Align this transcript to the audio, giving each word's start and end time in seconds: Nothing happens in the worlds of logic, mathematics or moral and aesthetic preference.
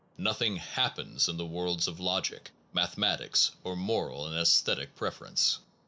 Nothing 0.17 0.55
happens 0.55 1.29
in 1.29 1.37
the 1.37 1.45
worlds 1.45 1.87
of 1.87 1.99
logic, 1.99 2.49
mathematics 2.73 3.51
or 3.63 3.75
moral 3.75 4.25
and 4.25 4.35
aesthetic 4.35 4.95
preference. 4.95 5.59